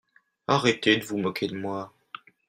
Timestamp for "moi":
1.55-1.93